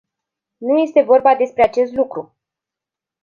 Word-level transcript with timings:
Nu 0.57 0.77
este 0.79 1.01
vorba 1.01 1.35
despre 1.35 1.63
acest 1.63 1.93
lucru! 1.93 2.35